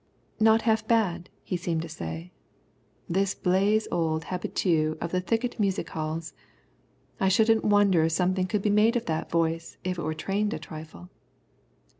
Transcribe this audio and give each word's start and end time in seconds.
"Not 0.39 0.63
half 0.63 0.87
bad," 0.87 1.29
he 1.43 1.55
seemed 1.55 1.83
to 1.83 1.87
say, 1.87 2.31
this 3.07 3.35
blasé 3.35 3.85
old 3.91 4.23
habitué 4.23 4.97
of 4.99 5.11
the 5.11 5.21
thicket 5.21 5.59
music 5.59 5.89
halls. 5.91 6.33
"I 7.19 7.27
shouldn't 7.27 7.63
wonder 7.63 8.03
if 8.05 8.11
something 8.13 8.47
could 8.47 8.63
be 8.63 8.71
made 8.71 8.95
of 8.95 9.05
that 9.05 9.29
voice 9.29 9.77
if 9.83 9.99
it 9.99 10.01
were 10.01 10.15
trained 10.15 10.55
a 10.55 10.57
trifle." 10.57 11.09